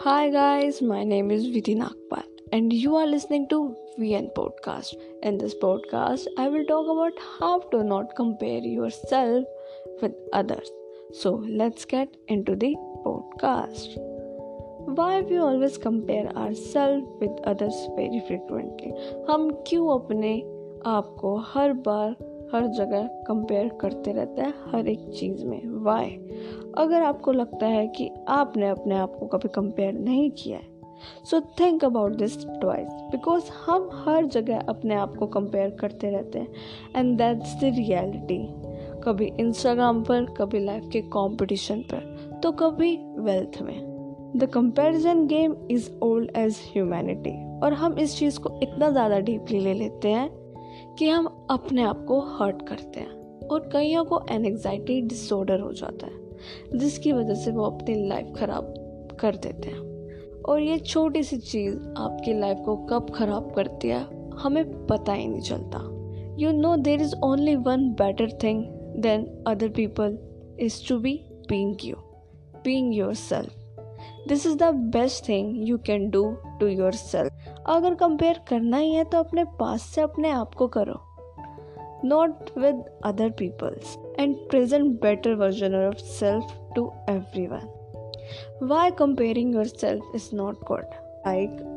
Hi 0.00 0.30
guys, 0.30 0.82
my 0.82 1.04
name 1.04 1.30
is 1.30 1.46
Vidhi 1.46 1.76
Nagpal 1.76 2.24
and 2.52 2.72
you 2.72 2.96
are 2.96 3.06
listening 3.06 3.48
to 3.48 3.76
VN 3.98 4.34
Podcast. 4.34 4.94
In 5.22 5.38
this 5.38 5.54
podcast, 5.54 6.26
I 6.36 6.48
will 6.48 6.64
talk 6.64 6.86
about 6.94 7.12
how 7.38 7.60
to 7.70 7.82
not 7.84 8.14
compare 8.16 8.58
yourself 8.58 9.44
with 10.02 10.12
others. 10.32 10.70
So 11.12 11.44
let's 11.48 11.84
get 11.84 12.16
into 12.28 12.56
the 12.56 12.74
podcast. 13.06 13.96
Why 14.98 15.20
we 15.20 15.38
always 15.38 15.78
compare 15.78 16.28
ourselves 16.36 17.06
with 17.20 17.30
others 17.44 17.74
very 17.96 18.22
frequently? 18.28 18.92
हम 19.30 19.50
क्यों 19.66 19.98
अपने 19.98 20.40
आप 20.86 21.16
को 21.20 21.36
हर 21.36 21.72
बार 21.72 22.16
हर 22.53 22.67
जगह 22.67 23.07
compare 23.27 23.67
करते 23.81 24.11
रहते 24.11 24.41
हैं 24.41 24.53
हर 24.71 24.87
एक 24.87 25.09
चीज़ 25.09 25.45
में। 25.45 25.61
वाई 25.83 26.09
अगर 26.77 27.01
आपको 27.01 27.31
लगता 27.31 27.67
है 27.67 27.87
कि 27.87 28.09
आपने 28.29 28.69
अपने 28.69 28.95
आप 28.95 29.15
को 29.19 29.25
कभी 29.27 29.49
कंपेयर 29.49 29.93
नहीं 29.93 30.29
किया 30.31 30.57
है 30.57 30.67
so 31.25 31.39
think 31.59 31.83
about 31.85 32.15
this 32.15 32.37
twice 32.37 32.87
because 33.11 33.49
हम 33.65 33.89
हर 34.05 34.25
जगह 34.27 34.59
अपने 34.69 34.95
आप 34.95 35.15
को 35.17 35.27
कंपेयर 35.27 35.69
करते 35.79 36.09
रहते 36.09 36.39
हैं 36.39 36.47
एंड 36.95 37.17
दैट्स 37.17 37.55
द 37.55 37.73
रियलिटी 37.75 38.39
कभी 39.03 39.25
इंस्टाग्राम 39.39 40.03
पर, 40.03 40.25
कभी 40.37 40.59
लाइफ 40.59 40.89
के 40.93 41.01
कंपटीशन 41.01 41.81
पर 41.91 42.39
तो 42.43 42.51
कभी 42.51 42.95
वेल्थ 43.19 43.61
में। 43.61 44.33
The 44.37 44.49
comparison 44.53 45.25
game 45.27 45.55
is 45.71 45.89
old 46.03 46.31
age 46.37 46.57
humanity 46.73 47.31
और 47.59 47.73
हम 47.73 47.97
इस 47.99 48.17
चीज़ 48.19 48.39
को 48.39 48.59
इतना 48.63 48.89
ज़्यादा 48.89 49.19
डीपली 49.19 49.59
ले 49.59 49.73
लेते 49.73 50.09
हैं 50.09 50.29
कि 50.99 51.09
हम 51.09 51.47
अपने 51.49 51.83
आप 51.83 52.05
को 52.05 52.19
हर्ट 52.19 52.67
करते 52.67 52.99
हैं 52.99 53.47
और 53.47 53.69
कईयों 53.73 54.05
को 54.05 54.21
एनजाइटी 54.31 55.01
डिसऑर्डर 55.01 55.59
हो 55.59 55.73
जाता 55.73 56.07
है, 56.07 56.77
जिसकी 56.77 57.11
वजह 57.11 57.33
से 57.33 57.51
वो 57.51 57.63
अपनी 57.63 58.07
लाइफ 58.07 58.33
ख़राब 58.37 58.73
कर 59.19 59.35
देते 59.35 59.69
हैं। 59.69 60.41
और 60.41 60.61
ये 60.61 60.79
छोटी 60.79 61.23
सी 61.23 61.37
चीज़ 61.37 61.75
आपकी 61.97 62.33
लाइफ 62.39 62.57
को 62.65 62.75
कब 62.75 63.09
ख़राब 63.09 63.51
करती 63.55 63.87
है, 63.87 64.01
हमें 64.37 64.87
पता 64.87 65.13
ही 65.13 65.27
नहीं 65.27 65.41
चलता। 65.41 65.79
You 66.39 66.51
know 66.51 66.75
there 66.77 67.01
is 67.01 67.15
only 67.23 67.55
one 67.55 67.89
better 67.89 68.37
thing 68.43 68.63
than 68.97 69.43
other 69.47 69.69
people 69.69 70.17
is 70.59 70.87
to 70.87 70.99
be 70.99 71.13
being 71.49 71.75
you 71.85 71.95
being 72.63 72.95
your 72.95 73.13
self 73.13 73.55
this 74.27 74.45
is 74.45 74.57
the 74.57 74.63
best 74.63 75.29
thing 75.29 75.69
you 75.69 75.77
can 75.77 76.09
do 76.09 76.23
to 76.59 76.67
your 76.67 76.91
self 76.91 77.38
अगर 77.69 77.95
कंपेयर 77.95 78.41
करना 78.47 78.77
ही 78.77 78.93
है 78.93 79.03
तो 79.03 79.17
अपने 79.17 79.43
पास 79.43 79.81
से 79.81 80.01
अपने 80.01 80.29
आप 80.29 80.53
को 80.53 80.67
करो। 80.67 80.99
Not 82.05 82.35
with 82.57 82.83
other 83.05 83.29
peoples 83.29 83.97
and 84.19 84.35
present 84.35 85.01
better 85.01 85.33
version 85.33 85.75
of 85.75 85.95
self 85.95 86.73
to 86.75 86.91
every 87.09 87.47
one 87.47 87.73
why 88.63 88.91
comparing 88.91 89.55
your 89.55 89.65
self 89.65 90.11
is 90.15 90.35
not 90.35 90.65
good 90.67 90.85
like 91.27 91.75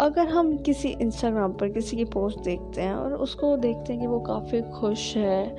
अगर 0.00 0.28
हम 0.28 0.56
किसी 0.56 0.88
इंस्टाग्राम 0.88 1.52
पर 1.52 1.68
किसी 1.68 1.96
की 1.96 2.04
पोस्ट 2.04 2.40
देखते 2.40 2.80
हैं 2.80 2.94
और 2.94 3.14
उसको 3.14 3.56
देखते 3.56 3.92
हैं 3.92 4.02
कि 4.02 4.08
वो 4.08 4.20
काफ़ी 4.20 4.62
खुश 4.62 5.16
है, 5.16 5.56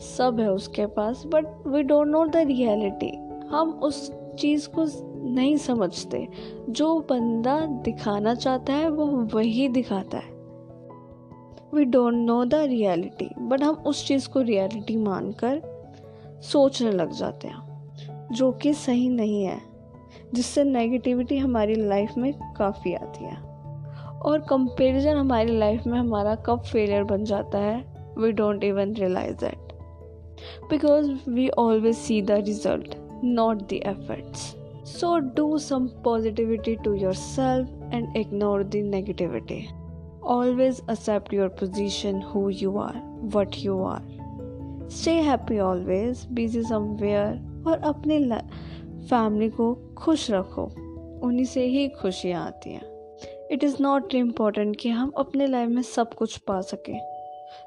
सब 0.00 0.40
है 0.40 0.52
उसके 0.52 0.86
पास 0.86 1.22
but 1.26 1.66
we 1.66 1.82
don't 1.82 2.08
know 2.08 2.26
the 2.26 2.36
reality 2.36 3.16
हम 3.48 3.80
उस 3.82 4.12
चीज़ 4.38 4.68
को 4.68 4.86
नहीं 5.36 5.56
समझते। 5.56 6.28
जो 6.70 7.00
बंदा 7.00 7.60
दिखाना 7.60 8.34
चाहता 8.34 8.72
है, 8.72 8.88
वो 8.88 9.06
वही 9.06 9.68
दिखाता 9.68 10.18
है। 10.18 10.36
We 11.74 11.84
don't 11.84 12.14
know 12.14 12.44
the 12.44 12.54
reality 12.54 13.30
but 13.40 13.62
हम 13.62 13.74
उस 13.74 14.06
चीज़ 14.06 14.28
को 14.28 14.40
रियलिटी 14.40 14.96
मानकर 14.96 15.62
सोचने 16.42 16.90
लग 16.90 17.12
जाते 17.12 17.48
हैं, 17.48 17.90
जो 18.32 18.52
कि 18.52 18.74
सही 18.74 19.08
नहीं 19.08 19.44
है, 19.44 19.58
जिससे 20.34 20.64
नेगेटिविटी 20.64 21.38
हमारी 21.38 21.74
लाइफ 21.74 22.12
में 22.18 22.32
काफ़ी 22.56 22.94
आती 22.94 23.24
है। 23.24 23.36
और 24.16 24.38
कंपैरिजन 24.38 25.16
हमारी 25.16 25.58
लाइफ 25.58 25.86
में 25.86 25.98
हमारा 25.98 26.34
कब 26.34 26.60
फेलियर 26.60 27.04
बन 27.04 27.24
जाता 27.24 27.58
है 27.58 27.84
we 28.18 28.32
don't 28.32 28.64
even 28.64 28.94
realise 28.94 29.36
that 29.36 29.72
because 30.70 31.30
we 31.30 31.48
always 31.48 31.96
see 31.96 32.22
the 32.22 32.30
result 32.30 32.94
not 33.24 33.56
the 33.56 33.80
efforts. 33.86 34.65
So 34.86 35.18
do 35.18 35.58
some 35.58 35.86
positivity 35.86 36.76
to 36.76 36.94
your 36.94 37.14
self 37.14 37.68
and 37.94 38.16
ignore 38.16 38.62
the 38.64 38.74
negativity 38.74 39.66
always 40.24 40.82
accept 40.90 41.34
your 41.34 41.48
position 41.48 42.22
who 42.22 42.50
you 42.50 42.76
are 42.78 43.20
what 43.22 43.48
you 43.58 43.82
are 43.82 44.88
stay 44.92 45.10
happy 45.10 45.58
always 45.58 46.26
busy 46.30 46.62
somewhere 46.62 47.64
और 47.66 47.78
अपने 47.78 48.18
family 49.10 49.48
को 49.48 49.74
खुश 49.74 50.30
रखो। 50.30 50.62
उन्हीं 51.26 51.44
से 51.44 51.64
ही 51.64 51.88
खुशियाँ 51.88 52.46
आती 52.46 52.70
हैं। 52.70 53.16
इट 53.50 53.64
इज़ 53.64 53.76
नॉट 53.80 54.14
इंपॉर्टेंट 54.14 54.76
कि 54.76 54.88
हम 54.88 55.12
अपने 55.16 55.46
लाइफ 55.46 55.68
में 55.68 55.82
सब 55.82 56.14
कुछ 56.14 56.36
पा 56.36 56.60
सकें। 56.60 57.00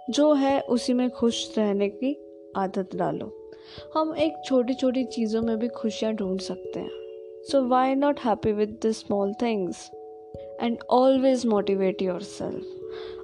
जो 0.09 0.34
है, 0.34 0.62
उसी 0.62 0.94
में 0.94 1.09
खुश 1.09 1.57
रहने 1.57 1.90
की 1.90 2.22
आदत 2.57 2.90
डालो। 2.96 3.51
हम 3.96 4.16
एक 4.16 4.34
छोटी 4.46 4.74
छोटी 4.74 5.03
चीज़ों 5.03 5.41
में 5.41 5.59
भी 5.59 5.68
खुशियाँ 5.68 6.13
ढूंढ 6.13 6.40
सकते 6.40 6.80
हैं। 6.80 6.99
So 7.52 7.68
why 7.68 7.96
not 7.96 8.20
happy 8.20 8.52
with 8.52 8.80
the 8.86 8.92
small 8.92 9.34
things 9.34 9.92
and 10.62 10.78
always 10.90 11.46
motivate 11.46 12.02
your 12.02 12.22
self 12.22 12.66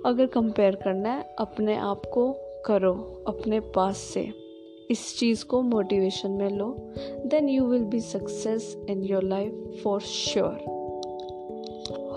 अगर 0.06 0.25
कंपेयर 0.25 0.75
करना 0.75 1.09
है, 1.09 1.36
अपने 1.40 1.75
आप 1.75 2.02
को 2.06 2.36
करो, 2.66 3.24
अपने 3.28 3.59
पास 3.59 3.97
से। 3.97 4.31
इस 4.91 5.19
चीज़ 5.19 5.46
को 5.46 5.62
मोटिवेशन 5.62 6.31
में 6.31 6.50
लो 6.50 6.75
then 7.25 7.50
you 7.50 7.66
will 7.66 7.84
be 7.84 8.00
success 8.00 8.86
in 8.90 9.03
your 9.03 9.24
life 9.24 9.81
for 9.84 10.00
sure 10.00 10.53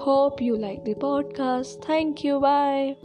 hope 0.06 0.42
you 0.42 0.56
like 0.56 0.84
the 0.84 0.94
podcast 1.00 1.88
thank 1.88 2.24
you 2.24 2.40
bye 2.40 2.96